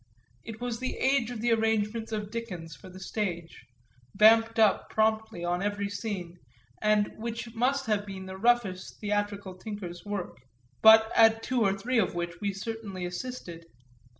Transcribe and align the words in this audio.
It 0.43 0.59
was 0.59 0.79
the 0.79 0.97
age 0.97 1.29
of 1.29 1.41
the 1.41 1.51
arrangements 1.51 2.11
of 2.11 2.31
Dickens 2.31 2.75
for 2.75 2.89
the 2.89 2.99
stage, 2.99 3.67
vamped 4.15 4.57
up 4.57 4.89
promptly 4.89 5.45
on 5.45 5.61
every 5.61 5.89
scene 5.89 6.39
and 6.81 7.11
which 7.19 7.53
must 7.53 7.85
have 7.85 8.03
been 8.07 8.25
the 8.25 8.35
roughest 8.35 8.99
theatrical 8.99 9.53
tinkers' 9.55 10.03
work, 10.03 10.37
but 10.81 11.11
at 11.15 11.43
two 11.43 11.61
or 11.61 11.77
three 11.77 11.99
of 11.99 12.15
which 12.15 12.41
we 12.41 12.51
certainly 12.51 13.05
assisted. 13.05 13.67